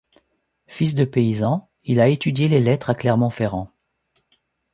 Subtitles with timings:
[0.65, 3.69] Fils de paysans, il a étudié les lettres à Clermont-Ferrand.